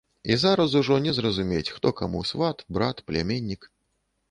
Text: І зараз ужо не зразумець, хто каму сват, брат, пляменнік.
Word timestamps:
І 0.31 0.35
зараз 0.43 0.73
ужо 0.79 0.97
не 1.07 1.13
зразумець, 1.17 1.69
хто 1.77 1.93
каму 2.01 2.23
сват, 2.31 2.65
брат, 2.79 3.05
пляменнік. 3.11 3.71